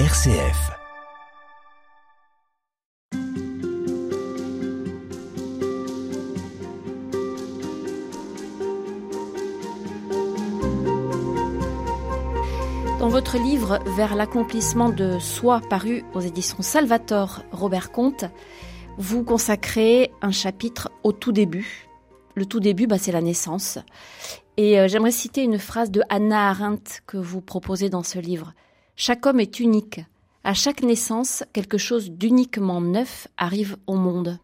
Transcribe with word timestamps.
RCF. 0.00 0.72
Dans 12.98 13.08
votre 13.08 13.38
livre 13.38 13.78
Vers 13.94 14.16
l'accomplissement 14.16 14.88
de 14.88 15.20
soi 15.20 15.60
paru 15.70 16.04
aux 16.12 16.20
éditions 16.20 16.60
Salvator 16.60 17.44
Robert 17.52 17.92
Comte, 17.92 18.24
vous 18.98 19.22
consacrez 19.22 20.10
un 20.22 20.32
chapitre 20.32 20.90
au 21.04 21.12
tout 21.12 21.30
début. 21.30 21.86
Le 22.34 22.46
tout 22.46 22.58
début, 22.58 22.88
bah, 22.88 22.98
c'est 22.98 23.12
la 23.12 23.22
naissance. 23.22 23.78
Et 24.56 24.80
euh, 24.80 24.88
j'aimerais 24.88 25.12
citer 25.12 25.44
une 25.44 25.60
phrase 25.60 25.92
de 25.92 26.02
Hannah 26.08 26.50
Arendt 26.50 26.98
que 27.06 27.16
vous 27.16 27.40
proposez 27.40 27.90
dans 27.90 28.02
ce 28.02 28.18
livre. 28.18 28.54
Chaque 28.96 29.26
homme 29.26 29.40
est 29.40 29.60
unique. 29.60 30.00
À 30.44 30.54
chaque 30.54 30.82
naissance, 30.82 31.42
quelque 31.52 31.78
chose 31.78 32.10
d'uniquement 32.10 32.80
neuf 32.80 33.28
arrive 33.36 33.76
au 33.86 33.94
monde. 33.94 34.38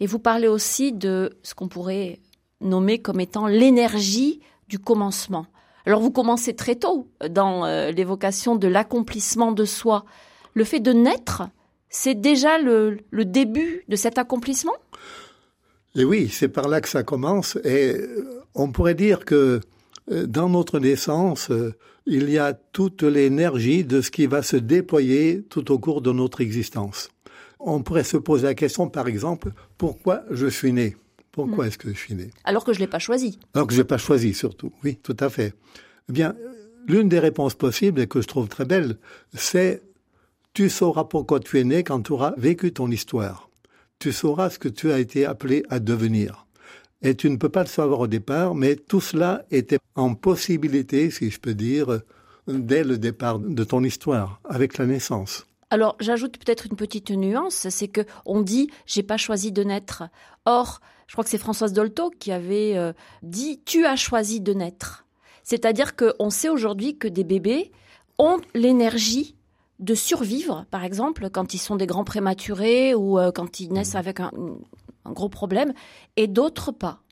Et 0.00 0.06
vous 0.06 0.18
parlez 0.18 0.48
aussi 0.48 0.92
de 0.92 1.36
ce 1.42 1.54
qu'on 1.54 1.68
pourrait 1.68 2.20
nommer 2.60 3.00
comme 3.00 3.20
étant 3.20 3.46
l'énergie 3.46 4.40
du 4.68 4.78
commencement. 4.78 5.46
Alors 5.86 6.00
vous 6.00 6.10
commencez 6.10 6.54
très 6.54 6.76
tôt 6.76 7.08
dans 7.28 7.66
euh, 7.66 7.90
l'évocation 7.90 8.56
de 8.56 8.68
l'accomplissement 8.68 9.52
de 9.52 9.64
soi. 9.64 10.04
Le 10.54 10.64
fait 10.64 10.80
de 10.80 10.92
naître, 10.92 11.42
c'est 11.90 12.14
déjà 12.14 12.58
le, 12.58 12.98
début 13.12 13.84
de 13.88 13.96
cet 13.96 14.18
accomplissement? 14.18 14.74
Et 15.94 16.04
oui, 16.04 16.28
c'est 16.28 16.48
par 16.48 16.68
là 16.68 16.80
que 16.80 16.88
ça 16.88 17.02
commence. 17.02 17.56
Et 17.64 17.94
euh, 17.94 18.42
on 18.54 18.72
pourrait 18.72 18.94
dire 18.94 19.24
que 19.24 19.60
euh, 20.10 20.26
dans 20.26 20.48
notre 20.48 20.78
naissance, 20.78 21.50
il 22.06 22.30
y 22.30 22.38
a 22.38 22.52
toute 22.52 23.02
l'énergie 23.02 23.84
de 23.84 24.00
ce 24.00 24.10
qui 24.10 24.26
va 24.26 24.42
se 24.42 24.56
déployer 24.56 25.42
tout 25.48 25.72
au 25.72 25.78
cours 25.78 26.02
de 26.02 26.12
notre 26.12 26.40
existence. 26.40 27.08
On 27.58 27.82
pourrait 27.82 28.04
se 28.04 28.16
poser 28.16 28.44
la 28.44 28.54
question, 28.54 28.88
par 28.88 29.08
exemple, 29.08 29.52
pourquoi 29.78 30.22
je 30.30 30.46
suis 30.46 30.72
né? 30.72 30.96
Pourquoi 31.32 31.64
mm. 31.64 31.68
est-ce 31.68 31.78
que 31.78 31.88
je 31.88 31.98
suis 31.98 32.14
né? 32.14 32.30
Alors 32.44 32.64
que 32.64 32.72
je 32.72 32.78
ne 32.78 32.84
l'ai 32.84 32.90
pas 32.90 32.98
choisi. 32.98 33.38
Alors 33.54 33.66
que 33.66 33.72
je 33.72 33.78
l'ai 33.78 33.86
pas 33.86 33.98
choisi, 33.98 34.34
surtout. 34.34 34.70
Oui, 34.84 34.98
tout 35.02 35.16
à 35.18 35.30
fait. 35.30 35.54
Eh 36.10 36.12
bien, 36.12 36.34
l'une 36.86 37.08
des 37.08 37.18
réponses 37.18 37.54
possibles, 37.54 38.00
et 38.00 38.06
que 38.06 38.20
je 38.20 38.28
trouve 38.28 38.48
très 38.48 38.66
belle, 38.66 38.98
c'est 39.32 39.82
tu 40.52 40.68
sauras 40.68 41.04
pourquoi 41.04 41.40
tu 41.40 41.58
es 41.58 41.64
né 41.64 41.82
quand 41.82 42.02
tu 42.02 42.12
auras 42.12 42.34
vécu 42.36 42.72
ton 42.72 42.90
histoire. 42.90 43.50
Tu 43.98 44.12
sauras 44.12 44.50
ce 44.50 44.58
que 44.58 44.68
tu 44.68 44.92
as 44.92 44.98
été 44.98 45.24
appelé 45.24 45.64
à 45.70 45.80
devenir. 45.80 46.46
Et 47.04 47.14
tu 47.14 47.28
ne 47.28 47.36
peux 47.36 47.50
pas 47.50 47.62
le 47.62 47.68
savoir 47.68 48.00
au 48.00 48.06
départ, 48.06 48.54
mais 48.54 48.76
tout 48.76 49.00
cela 49.00 49.44
était 49.50 49.78
en 49.94 50.14
possibilité, 50.14 51.10
si 51.10 51.30
je 51.30 51.38
peux 51.38 51.54
dire, 51.54 52.00
dès 52.48 52.82
le 52.82 52.96
départ 52.96 53.38
de 53.38 53.62
ton 53.62 53.84
histoire, 53.84 54.40
avec 54.48 54.78
la 54.78 54.86
naissance. 54.86 55.46
Alors, 55.70 55.96
j'ajoute 56.00 56.38
peut-être 56.38 56.66
une 56.66 56.76
petite 56.76 57.10
nuance, 57.10 57.68
c'est 57.68 57.88
que 57.88 58.00
on 58.24 58.40
dit 58.40 58.70
j'ai 58.86 59.02
pas 59.02 59.18
choisi 59.18 59.52
de 59.52 59.62
naître. 59.62 60.04
Or, 60.46 60.80
je 61.06 61.12
crois 61.12 61.24
que 61.24 61.30
c'est 61.30 61.38
Françoise 61.38 61.74
Dolto 61.74 62.10
qui 62.18 62.32
avait 62.32 62.76
euh, 62.76 62.94
dit 63.22 63.60
tu 63.66 63.84
as 63.84 63.96
choisi 63.96 64.40
de 64.40 64.54
naître. 64.54 65.04
C'est-à-dire 65.42 65.96
qu'on 65.96 66.30
sait 66.30 66.48
aujourd'hui 66.48 66.96
que 66.96 67.08
des 67.08 67.24
bébés 67.24 67.70
ont 68.18 68.40
l'énergie 68.54 69.36
de 69.78 69.94
survivre, 69.94 70.64
par 70.70 70.84
exemple, 70.84 71.28
quand 71.30 71.52
ils 71.52 71.58
sont 71.58 71.76
des 71.76 71.86
grands 71.86 72.04
prématurés 72.04 72.94
ou 72.94 73.18
euh, 73.18 73.30
quand 73.30 73.60
ils 73.60 73.72
naissent 73.72 73.96
avec 73.96 74.20
un 74.20 74.30
gros 75.12 75.28
problème, 75.28 75.72
et 76.16 76.26
d'autres 76.26 76.72
pas. 76.72 77.02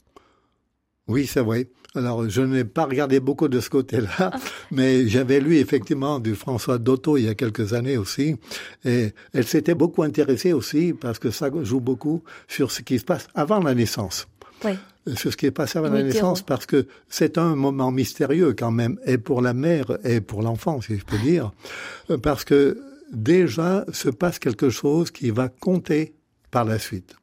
Oui, 1.08 1.26
c'est 1.26 1.40
vrai. 1.40 1.68
Alors, 1.94 2.26
je 2.26 2.40
n'ai 2.40 2.64
pas 2.64 2.86
regardé 2.86 3.20
beaucoup 3.20 3.48
de 3.48 3.60
ce 3.60 3.68
côté-là, 3.68 4.08
ah. 4.18 4.30
mais 4.70 5.06
j'avais 5.08 5.40
lu 5.40 5.58
effectivement 5.58 6.20
du 6.20 6.34
François 6.34 6.78
Dotto 6.78 7.18
il 7.18 7.24
y 7.24 7.28
a 7.28 7.34
quelques 7.34 7.74
années 7.74 7.98
aussi, 7.98 8.36
et 8.84 9.12
elle 9.34 9.46
s'était 9.46 9.74
beaucoup 9.74 10.02
intéressée 10.02 10.54
aussi 10.54 10.94
parce 10.94 11.18
que 11.18 11.30
ça 11.30 11.50
joue 11.62 11.80
beaucoup 11.80 12.22
sur 12.48 12.70
ce 12.70 12.80
qui 12.80 12.98
se 12.98 13.04
passe 13.04 13.28
avant 13.34 13.60
la 13.60 13.74
naissance. 13.74 14.26
Oui. 14.64 14.72
Sur 15.16 15.32
ce 15.32 15.36
qui 15.36 15.46
est 15.46 15.50
passé 15.50 15.78
avant 15.78 15.90
la 15.90 16.02
naissance, 16.02 16.40
parce 16.40 16.64
que 16.64 16.86
c'est 17.08 17.36
un 17.36 17.56
moment 17.56 17.90
mystérieux 17.90 18.54
quand 18.56 18.70
même, 18.70 18.98
et 19.04 19.18
pour 19.18 19.42
la 19.42 19.52
mère 19.52 19.98
et 20.04 20.20
pour 20.20 20.42
l'enfant, 20.42 20.80
si 20.80 20.96
je 20.96 21.04
peux 21.04 21.18
dire, 21.18 21.50
parce 22.22 22.44
que 22.44 22.80
déjà 23.12 23.84
se 23.92 24.08
passe 24.08 24.38
quelque 24.38 24.70
chose 24.70 25.10
qui 25.10 25.30
va 25.30 25.48
compter 25.48 26.14
par 26.50 26.64
la 26.64 26.78
suite. 26.78 27.16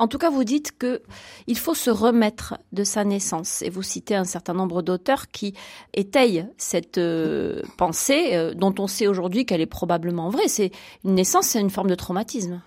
En 0.00 0.08
tout 0.08 0.16
cas, 0.16 0.30
vous 0.30 0.44
dites 0.44 0.72
que 0.78 1.02
il 1.46 1.58
faut 1.58 1.74
se 1.74 1.90
remettre 1.90 2.56
de 2.72 2.84
sa 2.84 3.04
naissance, 3.04 3.60
et 3.60 3.68
vous 3.68 3.82
citez 3.82 4.14
un 4.14 4.24
certain 4.24 4.54
nombre 4.54 4.80
d'auteurs 4.80 5.28
qui 5.28 5.52
étayent 5.92 6.46
cette 6.56 6.96
euh, 6.96 7.60
pensée, 7.76 8.30
euh, 8.32 8.54
dont 8.54 8.74
on 8.78 8.86
sait 8.86 9.06
aujourd'hui 9.06 9.44
qu'elle 9.44 9.60
est 9.60 9.66
probablement 9.66 10.30
vraie. 10.30 10.48
C'est 10.48 10.70
une 11.04 11.16
naissance, 11.16 11.48
c'est 11.48 11.60
une 11.60 11.68
forme 11.68 11.90
de 11.90 11.94
traumatisme. 11.94 12.62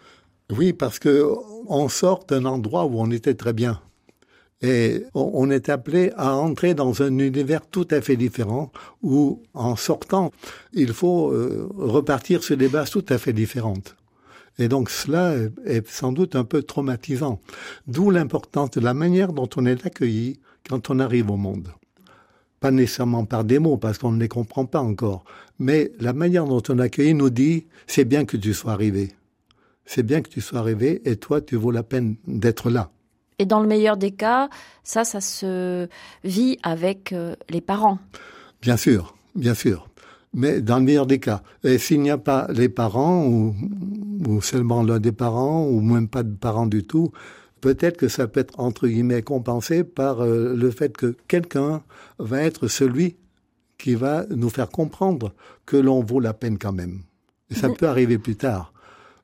Oui, 0.55 0.73
parce 0.73 0.99
que 0.99 1.27
on 1.67 1.89
sort 1.89 2.25
d'un 2.25 2.45
endroit 2.45 2.85
où 2.85 2.99
on 2.99 3.09
était 3.09 3.33
très 3.33 3.53
bien. 3.53 3.81
Et 4.61 5.03
on 5.15 5.49
est 5.49 5.69
appelé 5.69 6.11
à 6.15 6.35
entrer 6.35 6.75
dans 6.75 7.01
un 7.01 7.17
univers 7.17 7.65
tout 7.65 7.87
à 7.89 7.99
fait 7.99 8.15
différent 8.15 8.71
où, 9.01 9.41
en 9.55 9.75
sortant, 9.75 10.31
il 10.71 10.93
faut 10.93 11.31
euh, 11.31 11.67
repartir 11.75 12.43
sur 12.43 12.57
des 12.57 12.69
bases 12.69 12.91
tout 12.91 13.05
à 13.09 13.17
fait 13.17 13.33
différentes. 13.33 13.95
Et 14.59 14.67
donc 14.67 14.89
cela 14.89 15.33
est 15.65 15.87
sans 15.87 16.11
doute 16.11 16.35
un 16.35 16.43
peu 16.43 16.61
traumatisant. 16.61 17.39
D'où 17.87 18.11
l'importance 18.11 18.71
de 18.71 18.81
la 18.81 18.93
manière 18.93 19.33
dont 19.33 19.49
on 19.55 19.65
est 19.65 19.85
accueilli 19.85 20.39
quand 20.67 20.89
on 20.89 20.99
arrive 20.99 21.31
au 21.31 21.37
monde. 21.37 21.69
Pas 22.59 22.71
nécessairement 22.71 23.25
par 23.25 23.43
des 23.43 23.59
mots, 23.59 23.77
parce 23.77 23.97
qu'on 23.97 24.11
ne 24.11 24.19
les 24.19 24.29
comprend 24.29 24.65
pas 24.65 24.79
encore, 24.79 25.25
mais 25.59 25.91
la 25.99 26.13
manière 26.13 26.45
dont 26.45 26.61
on 26.69 26.79
est 26.79 26.83
accueilli 26.83 27.13
nous 27.13 27.29
dit 27.29 27.65
c'est 27.87 28.05
bien 28.05 28.25
que 28.25 28.37
tu 28.37 28.53
sois 28.53 28.71
arrivé. 28.71 29.11
C'est 29.85 30.03
bien 30.03 30.21
que 30.21 30.29
tu 30.29 30.39
sois 30.39 30.59
arrivé 30.59 31.01
et 31.03 31.17
toi, 31.17 31.41
tu 31.41 31.57
vaux 31.57 31.71
la 31.71 31.83
peine 31.83 32.15
d'être 32.25 32.69
là. 32.69 32.89
Et 33.39 33.45
dans 33.45 33.59
le 33.59 33.67
meilleur 33.67 33.97
des 33.97 34.11
cas, 34.11 34.49
ça, 34.83 35.03
ça 35.03 35.19
se 35.19 35.89
vit 36.23 36.57
avec 36.63 37.11
euh, 37.11 37.35
les 37.49 37.59
parents. 37.59 37.99
Bien 38.61 38.77
sûr, 38.77 39.17
bien 39.35 39.55
sûr 39.55 39.89
mais 40.33 40.61
dans 40.61 40.77
le 40.77 40.83
meilleur 40.83 41.05
des 41.05 41.19
cas. 41.19 41.43
Et 41.63 41.77
s'il 41.77 42.01
n'y 42.01 42.09
a 42.11 42.17
pas 42.17 42.47
les 42.51 42.69
parents, 42.69 43.25
ou, 43.25 43.55
ou 44.27 44.41
seulement 44.41 44.83
l'un 44.83 44.99
des 44.99 45.11
parents, 45.11 45.65
ou 45.67 45.81
même 45.81 46.07
pas 46.07 46.23
de 46.23 46.35
parents 46.35 46.67
du 46.67 46.83
tout, 46.83 47.11
peut-être 47.61 47.97
que 47.97 48.07
ça 48.07 48.27
peut 48.27 48.39
être, 48.39 48.59
entre 48.59 48.87
guillemets, 48.87 49.21
compensé 49.21 49.83
par 49.83 50.21
euh, 50.21 50.55
le 50.55 50.71
fait 50.71 50.95
que 50.95 51.15
quelqu'un 51.27 51.83
va 52.19 52.41
être 52.41 52.67
celui 52.67 53.15
qui 53.77 53.95
va 53.95 54.25
nous 54.29 54.49
faire 54.49 54.69
comprendre 54.69 55.33
que 55.65 55.77
l'on 55.77 56.03
vaut 56.03 56.19
la 56.19 56.33
peine 56.33 56.57
quand 56.57 56.73
même. 56.73 57.03
Et 57.49 57.55
ça 57.55 57.69
peut 57.69 57.87
arriver 57.87 58.17
plus 58.17 58.35
tard. 58.35 58.73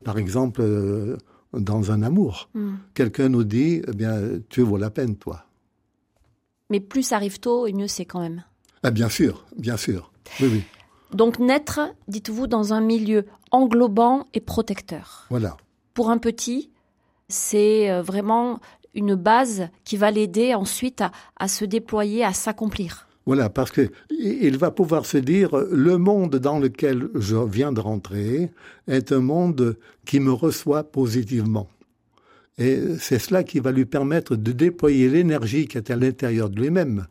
Par 0.04 0.18
exemple, 0.18 0.62
euh, 0.62 1.18
dans 1.54 1.92
un 1.92 2.04
amour. 2.04 2.50
Hmm. 2.54 2.76
Quelqu'un 2.94 3.30
nous 3.30 3.44
dit, 3.44 3.82
eh 3.88 3.92
bien, 3.92 4.20
tu 4.50 4.62
vaux 4.62 4.78
la 4.78 4.90
peine, 4.90 5.16
toi. 5.16 5.46
Mais 6.70 6.80
plus 6.80 7.04
ça 7.04 7.16
arrive 7.16 7.40
tôt, 7.40 7.68
et 7.68 7.74
mieux 7.74 7.88
c'est 7.88 8.06
quand 8.06 8.22
même. 8.22 8.44
Ah, 8.84 8.92
bien 8.92 9.10
sûr, 9.10 9.46
bien 9.58 9.78
sûr. 9.78 10.12
Oui, 10.40 10.48
oui. 10.52 10.64
Donc 11.14 11.40
naître, 11.40 11.80
dites-vous, 12.08 12.48
dans 12.48 12.74
un 12.74 12.82
milieu 12.82 13.26
englobant 13.52 14.28
et 14.34 14.40
protecteur. 14.40 15.26
Voilà. 15.30 15.58
Pour 15.94 16.10
un 16.10 16.18
petit, 16.18 16.70
c'est 17.28 17.92
euh, 17.92 18.02
vraiment 18.02 18.60
une 18.94 19.16
base 19.16 19.70
qui 19.84 19.98
va 19.98 20.12
l'aider 20.12 20.54
ensuite 20.54 21.04
à, 21.38 21.48
se 21.48 21.66
déployer, 21.66 22.24
à 22.24 22.34
s'accomplir. 22.34 23.08
Voilà, 23.26 23.50
parce 23.50 23.72
que 23.72 23.92
il 24.10 24.58
va 24.58 24.72
pouvoir 24.72 25.06
se 25.06 25.18
dire 25.18 25.56
le 25.56 25.98
monde 25.98 26.36
dans 26.38 26.58
lequel 26.58 27.10
je 27.14 27.36
viens 27.36 27.72
de 27.72 27.80
rentrer 27.80 28.50
est 28.88 29.12
un 29.12 29.20
monde 29.20 29.78
qui 30.06 30.20
me 30.20 30.32
reçoit 30.32 30.84
positivement. 30.84 31.68
Et 32.58 32.82
c'est 33.00 33.20
cela 33.20 33.44
qui 33.44 33.60
va 33.60 33.72
lui 33.72 33.86
permettre 33.86 34.36
de 34.36 34.52
déployer 34.52 35.10
l'énergie 35.10 35.68
qui 35.68 35.78
est 35.78 35.92
à 35.92 35.96
l'intérieur 35.96 36.50
de 36.50 36.60
lui-même 36.60 37.06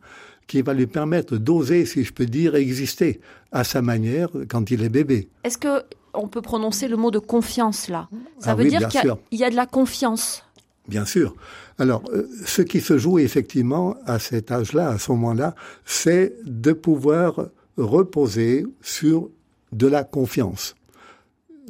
qui 0.49 0.61
va 0.63 0.73
lui 0.73 0.87
permettre 0.87 1.37
d'oser, 1.37 1.85
si 1.85 2.03
je 2.03 2.11
peux 2.11 2.25
dire, 2.25 2.55
exister 2.55 3.21
à 3.51 3.63
sa 3.63 3.81
manière 3.81 4.29
quand 4.49 4.71
il 4.71 4.83
est 4.83 4.89
bébé. 4.89 5.29
Est-ce 5.45 5.57
que 5.57 5.83
on 6.15 6.27
peut 6.27 6.41
prononcer 6.41 6.87
le 6.87 6.97
mot 6.97 7.11
de 7.11 7.19
confiance 7.19 7.87
là? 7.87 8.09
Ça 8.39 8.51
ah 8.51 8.55
veut 8.55 8.65
dire 8.65 8.89
qu'il 8.89 9.15
y, 9.31 9.37
y, 9.37 9.43
a 9.43 9.51
de 9.51 9.55
la 9.55 9.67
confiance. 9.67 10.43
Bien 10.87 11.05
sûr. 11.05 11.35
Alors, 11.77 12.01
euh, 12.11 12.27
ce 12.45 12.63
qui 12.63 12.81
se 12.81 12.97
joue 12.97 13.19
effectivement 13.19 13.95
à 14.07 14.17
cet 14.17 14.51
âge-là, 14.51 14.89
à 14.89 14.97
ce 14.97 15.11
moment-là, 15.11 15.53
c'est 15.85 16.33
de 16.43 16.73
pouvoir 16.73 17.49
reposer 17.77 18.65
sur 18.81 19.29
de 19.71 19.85
la 19.85 20.03
confiance. 20.03 20.75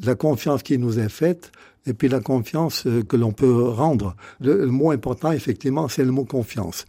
La 0.06 0.16
confiance 0.16 0.64
qui 0.64 0.78
nous 0.78 1.00
est 1.00 1.10
faite, 1.10 1.52
et 1.86 1.94
puis 1.94 2.08
la 2.08 2.22
confiance 2.22 2.86
euh, 2.88 3.04
que 3.04 3.18
l'on 3.18 3.34
peut 3.34 3.64
rendre. 3.64 4.16
Le, 4.40 4.66
mot 4.68 4.92
important, 4.92 5.32
effectivement, 5.34 5.90
c'est 5.90 6.06
le 6.06 6.12
mot 6.12 6.24
confiance. 6.24 6.86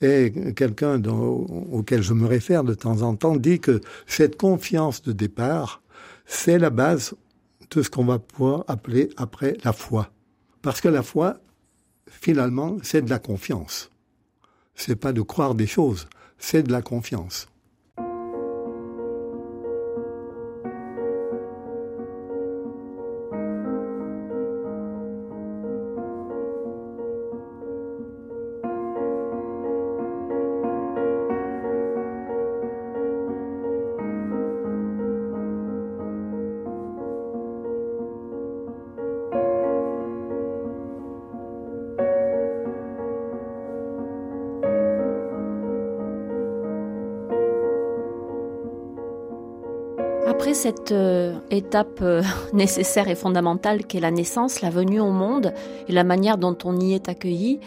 Et 0.00 0.32
quelqu'un 0.54 1.02
auquel 1.04 2.02
je 2.02 2.12
me 2.14 2.26
réfère 2.26 2.64
de 2.64 2.74
temps 2.74 3.02
en 3.02 3.16
temps 3.16 3.36
dit 3.36 3.60
que 3.60 3.80
cette 4.06 4.36
confiance 4.36 5.02
de 5.02 5.12
départ, 5.12 5.82
c'est 6.26 6.58
la 6.58 6.70
base 6.70 7.14
de 7.70 7.82
ce 7.82 7.90
qu'on 7.90 8.04
va 8.04 8.18
pouvoir 8.18 8.64
appeler 8.68 9.10
après 9.16 9.56
la 9.64 9.72
foi. 9.72 10.10
Parce 10.62 10.80
que 10.80 10.88
la 10.88 11.02
foi, 11.02 11.38
finalement, 12.08 12.76
c'est 12.82 13.02
de 13.02 13.10
la 13.10 13.18
confiance. 13.18 13.90
C'est 14.74 14.96
pas 14.96 15.12
de 15.12 15.22
croire 15.22 15.54
des 15.54 15.66
choses, 15.66 16.08
c'est 16.38 16.62
de 16.62 16.72
la 16.72 16.82
confiance. 16.82 17.48
Après 50.44 50.52
cette 50.52 50.92
euh, 50.92 51.38
étape 51.50 52.00
euh, 52.02 52.22
nécessaire 52.52 53.08
et 53.08 53.14
fondamentale 53.14 53.86
qu'est 53.86 53.98
la 53.98 54.10
naissance, 54.10 54.60
la 54.60 54.68
venue 54.68 55.00
au 55.00 55.10
monde 55.10 55.54
et 55.88 55.92
la 55.92 56.04
manière 56.04 56.36
dont 56.36 56.54
on 56.64 56.78
y 56.78 56.92
est 56.92 57.08
accueilli, 57.08 57.60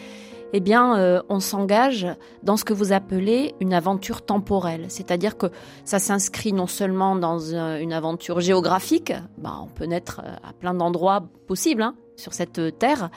eh 0.53 0.59
bien, 0.59 0.95
euh, 0.95 1.23
on 1.27 1.39
s'engage 1.39 2.05
dans 2.43 2.55
ce 2.55 2.63
que 2.63 2.75
vous 2.75 2.93
appelez 2.93 3.55
une 3.61 3.73
aventure 3.73 4.23
temporelle. 4.23 4.85
C'est-à-dire 4.89 5.37
que 5.37 5.47
ça 5.85 5.97
s'inscrit 5.97 6.53
non 6.53 6.67
seulement 6.67 7.15
dans 7.15 7.39
une 7.51 7.93
aventure 7.93 8.41
géographique, 8.41 9.11
bah, 9.39 9.59
on 9.59 9.69
peut 9.69 9.85
naître 9.85 10.21
à 10.47 10.53
plein 10.53 10.75
d'endroits 10.75 11.23
possibles 11.47 11.81
hein, 11.81 11.95
sur 12.15 12.35
cette 12.35 12.77
terre, 12.77 13.09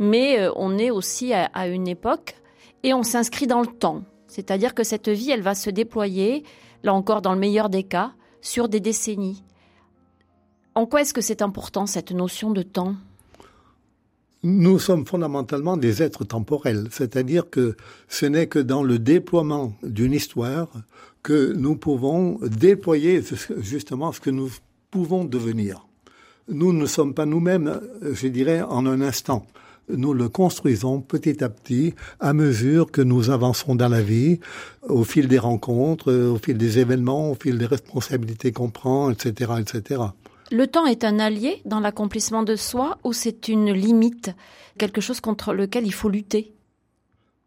mais 0.00 0.48
on 0.56 0.78
est 0.78 0.90
aussi 0.90 1.32
à, 1.32 1.44
à 1.54 1.68
une 1.68 1.86
époque 1.86 2.34
et 2.82 2.92
on 2.92 3.04
s'inscrit 3.04 3.46
dans 3.46 3.60
le 3.60 3.68
temps. 3.68 4.02
C'est-à-dire 4.26 4.74
que 4.74 4.82
cette 4.82 5.08
vie, 5.08 5.30
elle 5.30 5.42
va 5.42 5.54
se 5.54 5.70
déployer, 5.70 6.42
là 6.82 6.92
encore 6.92 7.22
dans 7.22 7.34
le 7.34 7.38
meilleur 7.38 7.68
des 7.68 7.84
cas, 7.84 8.10
sur 8.40 8.68
des 8.68 8.80
décennies. 8.80 9.42
En 10.74 10.86
quoi 10.86 11.00
est-ce 11.00 11.14
que 11.14 11.20
c'est 11.20 11.42
important 11.42 11.86
cette 11.86 12.12
notion 12.12 12.50
de 12.50 12.62
temps? 12.62 12.96
Nous 14.42 14.78
sommes 14.78 15.06
fondamentalement 15.06 15.76
des 15.76 16.02
êtres 16.02 16.24
temporels, 16.24 16.88
c'est-à-dire 16.90 17.50
que 17.50 17.76
ce 18.08 18.26
n'est 18.26 18.46
que 18.46 18.58
dans 18.58 18.82
le 18.82 18.98
déploiement 18.98 19.72
d'une 19.82 20.12
histoire 20.12 20.68
que 21.22 21.52
nous 21.54 21.76
pouvons 21.76 22.38
déployer 22.42 23.22
justement 23.58 24.12
ce 24.12 24.20
que 24.20 24.30
nous 24.30 24.50
pouvons 24.90 25.24
devenir. 25.24 25.86
Nous 26.48 26.72
ne 26.72 26.86
sommes 26.86 27.14
pas 27.14 27.26
nous-mêmes, 27.26 27.80
je 28.02 28.28
dirais, 28.28 28.62
en 28.62 28.86
un 28.86 29.00
instant 29.00 29.46
nous 29.88 30.14
le 30.14 30.28
construisons 30.28 31.00
petit 31.00 31.42
à 31.42 31.48
petit 31.48 31.94
à 32.20 32.32
mesure 32.32 32.90
que 32.90 33.02
nous 33.02 33.30
avançons 33.30 33.74
dans 33.74 33.88
la 33.88 34.02
vie, 34.02 34.40
au 34.88 35.04
fil 35.04 35.28
des 35.28 35.38
rencontres, 35.38 36.12
au 36.12 36.38
fil 36.38 36.56
des 36.56 36.78
événements, 36.78 37.30
au 37.30 37.34
fil 37.34 37.58
des 37.58 37.66
responsabilités 37.66 38.52
qu'on 38.52 38.70
prend, 38.70 39.10
etc., 39.10 39.52
etc. 39.60 40.02
Le 40.50 40.66
temps 40.66 40.86
est 40.86 41.04
un 41.04 41.18
allié 41.18 41.60
dans 41.64 41.80
l'accomplissement 41.80 42.42
de 42.42 42.56
soi 42.56 42.98
ou 43.04 43.12
c'est 43.12 43.48
une 43.48 43.72
limite, 43.72 44.30
quelque 44.78 45.00
chose 45.00 45.20
contre 45.20 45.52
lequel 45.52 45.86
il 45.86 45.94
faut 45.94 46.08
lutter? 46.08 46.52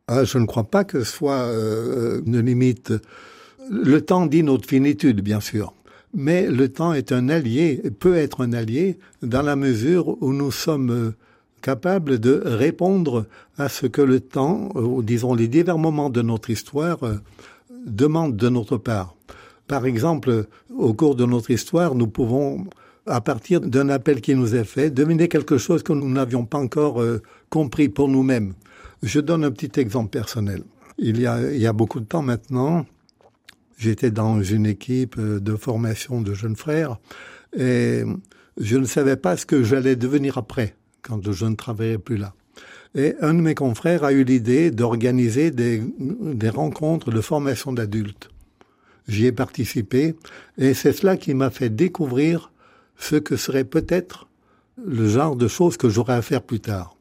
Ah, 0.08 0.24
Je 0.24 0.38
ne 0.38 0.46
crois 0.46 0.66
pas 0.66 0.84
que 0.84 1.04
ce 1.04 1.12
soit 1.12 1.44
euh, 1.44 2.22
une 2.26 2.40
limite. 2.40 2.94
Le 3.70 4.02
temps 4.02 4.26
dit 4.26 4.44
notre 4.44 4.68
finitude, 4.68 5.22
bien 5.22 5.40
sûr. 5.40 5.74
Mais 6.14 6.48
le 6.48 6.70
temps 6.70 6.94
est 6.94 7.12
un 7.12 7.30
allié, 7.30 7.84
peut 8.00 8.18
être 8.18 8.44
un 8.44 8.52
allié, 8.54 8.98
dans 9.22 9.44
la 9.44 9.56
mesure 9.56 10.22
où 10.22 10.34
nous 10.34 10.52
sommes 10.52 11.14
capable 11.62 12.20
de 12.20 12.42
répondre 12.46 13.26
à 13.58 13.70
ce 13.70 13.88
que 13.88 14.02
le 14.02 14.20
temps, 14.20 14.70
ou 14.76 15.04
disons 15.04 15.34
les 15.34 15.48
divers 15.48 15.78
moments 15.78 16.10
de 16.10 16.22
notre 16.22 16.50
histoire, 16.50 17.04
euh, 17.04 17.16
demandent 17.86 18.36
de 18.36 18.50
notre 18.50 18.78
part. 18.78 19.16
Par 19.68 19.86
exemple, 19.86 20.46
au 20.76 20.94
cours 20.94 21.16
de 21.16 21.26
notre 21.26 21.52
histoire, 21.52 21.96
nous 21.96 22.08
pouvons, 22.08 22.66
à 23.06 23.22
partir 23.22 23.62
d'un 23.62 23.90
appel 23.90 24.22
qui 24.22 24.36
nous 24.36 24.56
est 24.56 24.64
fait, 24.64 24.90
deviner 24.90 25.28
quelque 25.28 25.58
chose 25.58 25.84
que 25.84 25.94
nous 25.94 26.10
n'avions 26.10 26.46
pas 26.46 26.58
encore 26.58 27.02
euh, 27.02 27.22
compris 27.50 27.90
pour 27.90 28.08
nous-mêmes. 28.08 28.54
Je 29.04 29.20
donne 29.20 29.44
un 29.44 29.52
petit 29.52 29.80
exemple 29.80 30.10
personnel. 30.10 30.64
Il 30.98 31.20
y 31.20 31.28
a, 31.28 31.52
il 31.52 31.60
y 31.60 31.68
a 31.68 31.74
beaucoup 31.74 32.00
de 32.00 32.06
temps 32.06 32.22
maintenant, 32.22 32.86
j'étais 33.78 34.12
dans 34.12 34.42
une 34.42 34.66
équipe 34.66 35.16
euh, 35.18 35.40
de 35.40 35.56
formation 35.56 36.22
de 36.22 36.34
jeunes 36.34 36.56
frères 36.56 36.98
et 37.58 38.04
je 38.58 38.78
ne 38.78 38.86
savais 38.86 39.16
pas 39.16 39.38
ce 39.38 39.46
que 39.46 39.64
j'allais 39.64 39.96
devenir 39.96 40.38
après 40.38 40.76
quand 41.02 41.32
je 41.32 41.46
ne 41.46 41.56
travaillais 41.56 41.98
plus 41.98 42.18
là. 42.18 42.34
Et 42.96 43.16
un 43.22 43.34
de 43.34 43.42
mes 43.42 43.56
confrères 43.56 44.04
a 44.04 44.12
eu 44.12 44.24
l'idée 44.24 44.72
d'organiser 44.72 45.52
des, 45.52 45.84
des 46.00 46.50
rencontres 46.50 47.12
de 47.12 47.22
formation 47.22 47.72
d'adultes. 47.72 48.30
J'y 49.08 49.26
ai 49.26 49.32
participé 49.32 50.16
et 50.58 50.74
c'est 50.74 50.94
cela 50.94 51.18
qui 51.18 51.34
m'a 51.34 51.50
fait 51.50 51.70
découvrir 51.70 52.52
ce 52.98 53.16
que 53.16 53.36
serait 53.36 53.64
peut-être 53.64 54.28
le 54.84 55.08
genre 55.08 55.36
de 55.36 55.48
choses 55.48 55.78
que 55.78 55.90
j'aurais 55.90 56.14
à 56.14 56.22
faire 56.22 56.42
plus 56.42 56.60
tard. 56.60 56.96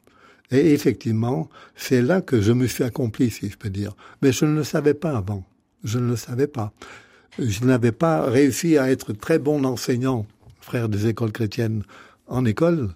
Et 0.50 0.72
effectivement, 0.72 1.48
c'est 1.76 2.00
là 2.00 2.20
que 2.20 2.40
je 2.40 2.52
me 2.52 2.66
suis 2.66 2.84
accompli, 2.84 3.30
si 3.30 3.50
je 3.50 3.56
peux 3.56 3.68
dire. 3.68 3.94
Mais 4.22 4.32
je 4.32 4.44
ne 4.46 4.56
le 4.56 4.64
savais 4.64 4.94
pas 4.94 5.16
avant. 5.16 5.44
Je 5.84 5.98
ne 5.98 6.08
le 6.08 6.16
savais 6.16 6.46
pas. 6.46 6.72
Je 7.38 7.64
n'avais 7.64 7.92
pas 7.92 8.28
réussi 8.28 8.78
à 8.78 8.90
être 8.90 9.12
très 9.12 9.38
bon 9.38 9.64
enseignant, 9.64 10.26
frère 10.60 10.88
des 10.88 11.06
écoles 11.06 11.32
chrétiennes, 11.32 11.82
en 12.26 12.44
école. 12.44 12.90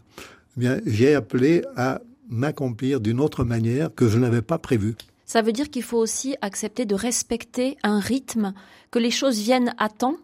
Eh 0.56 0.60
bien, 0.60 0.80
j'ai 0.86 1.14
appelé 1.14 1.62
à 1.76 2.00
m'accomplir 2.28 3.00
d'une 3.00 3.20
autre 3.20 3.44
manière 3.44 3.94
que 3.94 4.08
je 4.08 4.18
n'avais 4.18 4.42
pas 4.42 4.58
prévue. 4.58 4.94
Ça 5.26 5.42
veut 5.42 5.52
dire 5.52 5.70
qu'il 5.70 5.82
faut 5.82 5.98
aussi 5.98 6.36
accepter 6.42 6.84
de 6.84 6.94
respecter 6.94 7.76
un 7.82 8.00
rythme, 8.00 8.52
que 8.90 8.98
les 8.98 9.10
choses 9.10 9.38
viennent 9.38 9.74
à 9.78 9.88
temps 9.88 10.16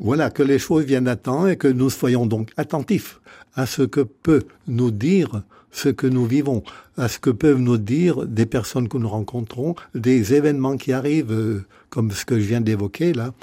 Voilà, 0.00 0.30
que 0.30 0.42
les 0.42 0.58
choses 0.58 0.84
viennent 0.84 1.08
à 1.08 1.16
temps 1.16 1.46
et 1.46 1.56
que 1.56 1.68
nous 1.68 1.90
soyons 1.90 2.26
donc 2.26 2.50
attentifs 2.56 3.20
à 3.54 3.66
ce 3.66 3.82
que 3.82 4.00
peut 4.00 4.42
nous 4.66 4.90
dire 4.90 5.42
ce 5.74 5.88
que 5.88 6.06
nous 6.06 6.24
vivons, 6.24 6.62
à 6.96 7.08
ce 7.08 7.18
que 7.18 7.30
peuvent 7.30 7.58
nous 7.58 7.78
dire 7.78 8.26
des 8.26 8.46
personnes 8.46 8.88
que 8.88 8.96
nous 8.96 9.08
rencontrons, 9.08 9.74
des 9.94 10.34
événements 10.34 10.76
qui 10.76 10.92
arrivent, 10.92 11.32
euh, 11.32 11.64
comme 11.90 12.12
ce 12.12 12.24
que 12.24 12.38
je 12.38 12.46
viens 12.46 12.60
d'évoquer 12.60 13.12
là. 13.12 13.34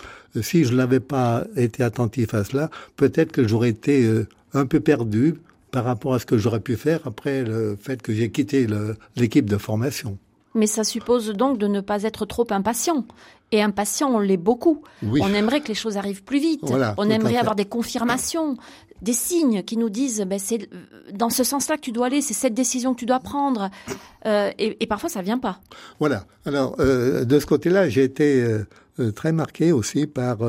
Si 0.42 0.64
je 0.64 0.74
n'avais 0.74 1.02
pas 1.02 1.46
été 1.58 1.84
attentif 1.84 2.34
à 2.34 2.46
cela, 2.46 2.70
peut-être 2.96 3.34
que 3.34 3.46
j'aurais 3.46 3.70
été 3.70 4.06
euh, 4.06 4.28
un 4.54 4.66
peu 4.66 4.80
perdu, 4.80 5.36
par 5.72 5.86
rapport 5.86 6.14
à 6.14 6.20
ce 6.20 6.26
que 6.26 6.38
j'aurais 6.38 6.60
pu 6.60 6.76
faire 6.76 7.02
après 7.06 7.44
le 7.44 7.78
fait 7.80 8.02
que 8.02 8.14
j'ai 8.14 8.30
quitté 8.30 8.68
l'équipe 9.16 9.50
de 9.50 9.58
formation. 9.58 10.18
Mais 10.54 10.68
ça 10.68 10.84
suppose 10.84 11.30
donc 11.30 11.58
de 11.58 11.68
ne 11.68 11.80
pas 11.80 12.04
être 12.04 12.26
trop 12.26 12.46
impatient. 12.50 13.06
Et 13.54 13.62
impatient, 13.62 14.10
on 14.10 14.20
l'est 14.20 14.38
beaucoup. 14.38 14.82
On 15.04 15.34
aimerait 15.34 15.62
que 15.62 15.68
les 15.68 15.76
choses 15.76 15.98
arrivent 15.98 16.24
plus 16.24 16.40
vite. 16.40 16.62
on 16.98 17.10
aimerait 17.10 17.38
avoir 17.38 17.56
des 17.56 17.66
confirmations, 17.66 18.58
des 19.02 19.14
signes 19.14 19.64
qui 19.64 19.78
nous 19.78 19.90
disent 19.90 20.22
ben, 20.22 20.40
c'est 20.40 20.70
dans 21.14 21.30
ce 21.30 21.44
sens-là 21.44 21.76
que 21.76 21.82
tu 21.82 21.92
dois 21.92 22.08
aller, 22.08 22.22
c'est 22.22 22.34
cette 22.34 22.54
décision 22.54 22.94
que 22.94 23.00
tu 23.00 23.06
dois 23.06 23.20
prendre. 23.20 23.70
Euh, 24.26 24.52
et, 24.58 24.86
parfois, 24.88 25.10
ça 25.10 25.22
vient 25.22 25.40
pas. 25.40 25.60
Voilà. 26.00 26.26
Alors, 26.46 26.76
euh, 26.80 27.26
de 27.26 27.40
ce 27.40 27.46
côté-là, 27.46 27.90
j'ai 27.90 28.04
été 28.04 28.42
euh, 29.00 29.12
très 29.12 29.32
marqué 29.32 29.72
aussi 29.72 30.08
par 30.08 30.40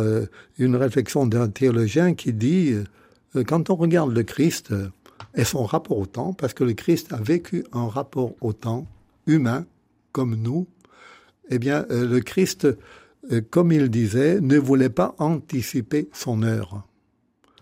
une 0.59 0.77
réflexion 0.77 1.27
d'un 1.27 1.49
théologien 1.49 2.15
qui 2.15 2.33
dit 2.33 2.75
quand 3.47 3.71
on 3.71 3.77
regarde 3.77 4.13
le 4.13 4.23
Christ, 4.23 4.75
et 5.35 5.45
son 5.45 5.65
rapport 5.65 5.99
au 5.99 6.07
temps, 6.07 6.33
parce 6.33 6.55
que 6.55 6.65
le 6.65 6.75
Christ 6.75 7.13
a 7.13 7.17
vécu 7.17 7.65
un 7.73 7.89
rapport 7.89 8.35
au 8.41 8.53
temps 8.53 8.87
humain, 9.27 9.67
comme 10.13 10.37
nous, 10.37 10.67
eh 11.49 11.59
bien, 11.59 11.87
euh, 11.91 12.07
le 12.07 12.21
Christ, 12.21 12.67
euh, 13.31 13.41
comme 13.51 13.73
il 13.73 13.89
disait, 13.89 14.41
ne 14.41 14.59
voulait 14.59 14.91
pas 14.91 15.15
anticiper 15.19 16.09
son 16.13 16.43
heure. 16.43 16.87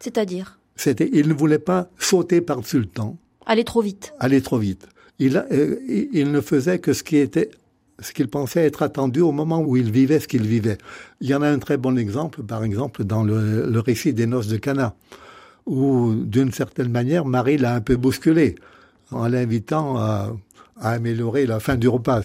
C'est-à-dire? 0.00 0.58
C'était, 0.76 1.10
il 1.12 1.28
ne 1.28 1.34
voulait 1.34 1.58
pas 1.58 1.90
sauter 1.98 2.40
par-dessus 2.40 2.78
le 2.78 2.86
temps. 2.86 3.18
Aller 3.46 3.64
trop 3.64 3.82
vite. 3.82 4.14
Aller 4.18 4.40
trop 4.40 4.58
vite. 4.58 4.88
Il, 5.18 5.36
euh, 5.36 5.76
il 5.88 6.32
ne 6.32 6.40
faisait 6.40 6.78
que 6.78 6.92
ce 6.92 7.02
qui 7.02 7.16
était 7.16 7.50
ce 8.02 8.14
qu'il 8.14 8.28
pensait 8.28 8.64
être 8.64 8.82
attendu 8.82 9.20
au 9.20 9.30
moment 9.30 9.60
où 9.60 9.76
il 9.76 9.90
vivait 9.90 10.20
ce 10.20 10.26
qu'il 10.26 10.46
vivait. 10.46 10.78
Il 11.20 11.28
y 11.28 11.34
en 11.34 11.42
a 11.42 11.48
un 11.48 11.58
très 11.58 11.76
bon 11.76 11.98
exemple, 11.98 12.42
par 12.42 12.64
exemple, 12.64 13.04
dans 13.04 13.22
le, 13.22 13.66
le 13.66 13.80
récit 13.80 14.14
des 14.14 14.24
noces 14.24 14.48
de 14.48 14.56
Cana 14.56 14.94
où, 15.66 16.14
d'une 16.14 16.52
certaine 16.52 16.90
manière, 16.90 17.24
Marie 17.24 17.58
l'a 17.58 17.74
un 17.74 17.80
peu 17.80 17.96
bousculé 17.96 18.56
en 19.12 19.28
l'invitant 19.28 19.96
à, 19.98 20.32
améliorer 20.80 21.46
la 21.46 21.60
fin 21.60 21.76
du 21.76 21.88
repas. 21.88 22.22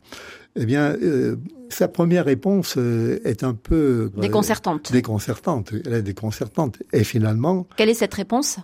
Eh 0.56 0.66
bien, 0.66 0.96
euh, 1.02 1.36
sa 1.70 1.88
première 1.88 2.26
réponse 2.26 2.76
euh, 2.78 3.20
est 3.26 3.44
un 3.44 3.54
peu 3.54 4.12
euh, 4.16 4.22
déconcertante. 4.22 4.92
déconcertante. 4.92 5.74
Elle 5.86 5.94
est 5.94 6.02
déconcertante. 6.02 6.78
Et 6.94 7.04
finalement, 7.04 7.68
quelle 7.76 7.90
est 7.90 7.96
cette 7.96 8.14
réponse? 8.14 8.60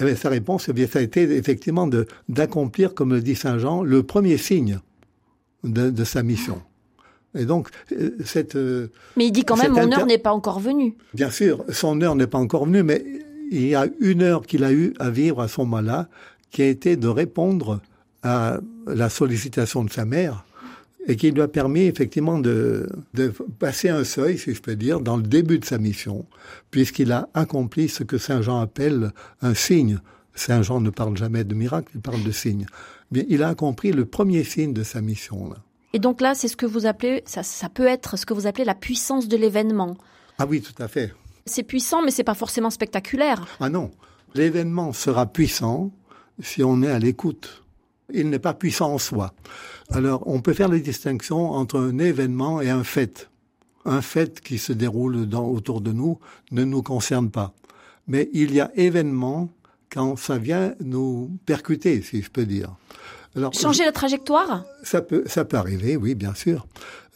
eh 0.00 0.04
bien, 0.04 0.14
sa 0.14 0.28
réponse, 0.28 0.68
eh 0.68 0.72
bien, 0.72 0.86
ça 0.86 1.00
a 1.00 1.02
été 1.02 1.22
effectivement 1.22 1.88
d'accomplir, 2.28 2.94
comme 2.94 3.12
le 3.12 3.20
dit 3.20 3.34
Saint 3.34 3.58
Jean, 3.58 3.82
le 3.82 4.02
premier 4.02 4.36
signe 4.36 4.78
de, 5.64 5.90
de 5.90 6.04
sa 6.04 6.22
mission. 6.22 6.62
Et 7.36 7.44
donc, 7.44 7.68
cette. 8.24 8.56
Mais 9.16 9.26
il 9.26 9.32
dit 9.32 9.44
quand 9.44 9.56
même, 9.56 9.72
mon 9.72 9.90
heure 9.92 10.06
n'est 10.06 10.18
pas 10.18 10.32
encore 10.32 10.60
venue. 10.60 10.96
Bien 11.14 11.30
sûr, 11.30 11.64
son 11.70 12.00
heure 12.02 12.14
n'est 12.14 12.26
pas 12.26 12.38
encore 12.38 12.66
venue, 12.66 12.82
mais 12.82 13.04
il 13.52 13.68
y 13.68 13.74
a 13.74 13.86
une 14.00 14.22
heure 14.22 14.46
qu'il 14.46 14.64
a 14.64 14.72
eu 14.72 14.94
à 14.98 15.10
vivre 15.10 15.40
à 15.40 15.48
ce 15.48 15.60
moment-là, 15.60 16.08
qui 16.50 16.62
a 16.62 16.66
été 16.66 16.96
de 16.96 17.08
répondre 17.08 17.80
à 18.22 18.58
la 18.86 19.08
sollicitation 19.08 19.84
de 19.84 19.90
sa 19.90 20.04
mère 20.04 20.44
et 21.06 21.16
qui 21.16 21.30
lui 21.30 21.42
a 21.42 21.48
permis 21.48 21.82
effectivement 21.82 22.38
de, 22.38 22.88
de 23.14 23.32
passer 23.58 23.88
un 23.88 24.04
seuil, 24.04 24.38
si 24.38 24.54
je 24.54 24.62
peux 24.62 24.76
dire, 24.76 25.00
dans 25.00 25.16
le 25.16 25.22
début 25.22 25.58
de 25.58 25.64
sa 25.64 25.78
mission, 25.78 26.24
puisqu'il 26.70 27.10
a 27.12 27.28
accompli 27.34 27.88
ce 27.88 28.04
que 28.04 28.18
Saint 28.18 28.40
Jean 28.40 28.60
appelle 28.60 29.12
un 29.40 29.54
signe. 29.54 29.98
Saint 30.34 30.62
Jean 30.62 30.80
ne 30.80 30.90
parle 30.90 31.16
jamais 31.16 31.44
de 31.44 31.54
miracle, 31.54 31.90
il 31.94 32.00
parle 32.00 32.22
de 32.22 32.30
signe. 32.30 32.66
Il 33.12 33.42
a 33.42 33.48
accompli 33.48 33.92
le 33.92 34.06
premier 34.06 34.44
signe 34.44 34.72
de 34.72 34.84
sa 34.84 35.00
mission. 35.00 35.50
Là. 35.50 35.56
Et 35.92 35.98
donc 35.98 36.20
là, 36.20 36.34
c'est 36.34 36.48
ce 36.48 36.56
que 36.56 36.66
vous 36.66 36.86
appelez, 36.86 37.22
ça, 37.26 37.42
ça 37.42 37.68
peut 37.68 37.86
être 37.86 38.16
ce 38.16 38.24
que 38.24 38.32
vous 38.32 38.46
appelez 38.46 38.64
la 38.64 38.74
puissance 38.74 39.28
de 39.28 39.36
l'événement. 39.36 39.96
Ah 40.38 40.46
oui, 40.48 40.62
tout 40.62 40.80
à 40.82 40.88
fait. 40.88 41.12
C'est 41.46 41.62
puissant, 41.62 42.02
mais 42.02 42.10
c'est 42.10 42.24
pas 42.24 42.34
forcément 42.34 42.70
spectaculaire. 42.70 43.46
Ah 43.60 43.68
non. 43.68 43.90
L'événement 44.34 44.92
sera 44.92 45.26
puissant 45.26 45.90
si 46.40 46.62
on 46.62 46.82
est 46.82 46.90
à 46.90 46.98
l'écoute. 46.98 47.62
Il 48.12 48.30
n'est 48.30 48.38
pas 48.38 48.54
puissant 48.54 48.94
en 48.94 48.98
soi. 48.98 49.32
Alors, 49.90 50.22
on 50.26 50.40
peut 50.40 50.52
faire 50.52 50.68
la 50.68 50.78
distinction 50.78 51.50
entre 51.50 51.78
un 51.78 51.98
événement 51.98 52.60
et 52.60 52.70
un 52.70 52.84
fait. 52.84 53.28
un 53.84 54.02
fait 54.02 54.40
qui 54.40 54.58
se 54.58 54.72
déroule 54.72 55.26
dans, 55.26 55.46
autour 55.46 55.80
de 55.80 55.92
nous 55.92 56.18
ne 56.50 56.64
nous 56.64 56.82
concerne 56.82 57.30
pas. 57.30 57.52
Mais 58.06 58.28
il 58.32 58.54
y 58.54 58.60
a 58.60 58.70
événement 58.74 59.48
quand 59.90 60.16
ça 60.16 60.38
vient 60.38 60.74
nous 60.80 61.30
percuter, 61.46 62.02
si 62.02 62.22
je 62.22 62.30
peux 62.30 62.46
dire. 62.46 62.74
Alors, 63.34 63.52
Changer 63.54 63.84
la 63.84 63.92
trajectoire? 63.92 64.64
Ça 64.82 65.00
peut, 65.00 65.24
ça 65.26 65.44
peut 65.44 65.56
arriver, 65.56 65.96
oui, 65.96 66.14
bien 66.14 66.34
sûr. 66.34 66.66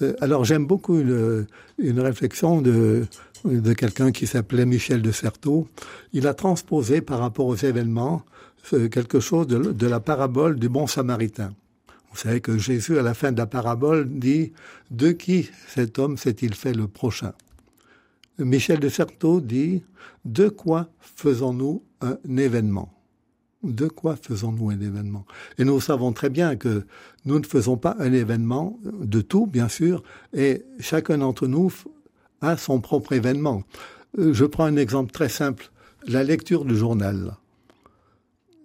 Euh, 0.02 0.14
alors 0.21 0.45
j'aime 0.45 0.66
beaucoup 0.66 0.99
une, 0.99 1.47
une 1.78 2.00
réflexion 2.00 2.62
de, 2.62 3.06
de 3.47 3.73
quelqu'un 3.73 4.12
qui 4.12 4.26
s'appelait 4.26 4.67
Michel 4.67 5.03
de 5.03 5.12
Certeau. 5.12 5.69
Il 6.12 6.26
a 6.26 6.35
transposé 6.35 7.00
par 7.00 7.21
rapport 7.21 7.47
aux 7.47 7.57
événements 7.57 8.25
euh, 8.73 8.88
quelque 8.88 9.21
chose 9.21 9.47
de, 9.47 9.87
la 9.87 10.00
parabole 10.00 10.59
du 10.59 10.69
bon 10.69 10.87
samaritain. 10.87 11.53
Vous 12.11 12.19
savez 12.19 12.41
que 12.41 12.59
Jésus, 12.59 12.99
à 12.99 13.03
la 13.03 13.15
fin 13.15 13.33
de 13.33 13.38
la 13.38 13.47
parabole, 13.47 14.09
dit 14.09 14.53
«De 14.91 15.12
qui 15.12 15.50
cet 15.69 15.99
homme 15.99 16.17
s'est-il 16.17 16.55
fait 16.55 16.73
le 16.73 16.88
prochain?» 16.88 17.33
Michel 18.38 18.81
de 18.81 18.88
Certeau 18.88 19.41
dit 19.41 19.83
«De 20.25 20.49
quoi 20.49 20.88
faisons-nous 21.00 21.83
un 22.00 22.19
événement?» 22.37 22.93
De 23.62 23.88
quoi 23.88 24.17
faisons-nous 24.17 24.71
un 24.71 24.81
événement? 24.81 25.26
Et 25.59 25.65
nous 25.65 25.81
savons 25.81 26.12
très 26.12 26.31
bien 26.31 26.57
que 26.57 26.85
nous 27.25 27.38
ne 27.38 27.45
faisons 27.45 27.76
pas 27.76 27.97
un 27.99 28.12
événement 28.12 28.79
de 28.85 29.21
tout, 29.21 29.47
bien 29.47 29.69
sûr, 29.69 30.03
et 30.33 30.65
chacun 30.79 31.19
d'entre 31.19 31.47
nous 31.47 31.73
a 32.40 32.57
son 32.57 32.81
propre 32.81 33.12
événement. 33.12 33.62
Euh, 34.19 34.33
je 34.33 34.45
prends 34.45 34.64
un 34.64 34.76
exemple 34.76 35.12
très 35.12 35.28
simple, 35.28 35.71
la 36.07 36.23
lecture 36.23 36.64
du 36.64 36.76
journal. 36.76 37.35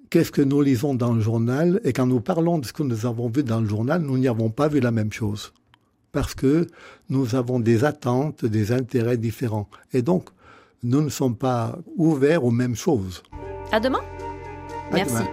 Qu'est-ce 0.10 0.32
que 0.32 0.42
nous 0.42 0.62
lisons 0.62 0.94
dans 0.94 1.13
le 1.13 1.22
journal? 1.22 1.80
Et 1.86 1.94
quand 1.94 2.06
nous 2.06 2.20
parlons 2.20 2.60
de 2.60 2.66
ce 2.66 2.74
que 2.74 2.84
nous 2.84 3.06
avons 3.06 3.30
vu 3.30 3.44
dans 3.44 3.62
le 3.62 3.68
journal, 3.68 4.01
nous 4.01 4.18
n'y 4.18 4.28
avons 4.28 4.50
pas 4.50 4.68
vu 4.68 4.82
la 4.82 4.92
même 4.92 5.13
chose. 5.13 5.54
Parce 6.12 6.36
que 6.36 6.68
nous 7.10 7.36
avons 7.36 7.62
des 7.62 7.86
attentes, 7.86 8.44
des 8.44 8.74
intérêts 8.74 9.16
différents. 9.16 9.70
Et 9.94 10.01
donc, 10.01 10.30
nous 10.84 11.01
ne 11.01 11.10
sommes 11.10 11.38
pas 11.38 11.78
ouverts 11.96 12.44
aux 12.44 12.51
mêmes 12.51 12.75
choses. 12.75 13.24
À 13.72 13.80
demain. 13.80 14.01
Merci. 14.92 15.24